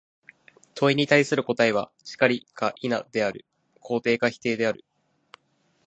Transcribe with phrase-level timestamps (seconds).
[0.73, 3.45] 問に対する答は、「然り」か「否」である、
[3.83, 4.83] 肯定か否定である。